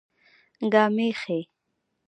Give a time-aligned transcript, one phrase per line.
[0.71, 1.39] ګامېښې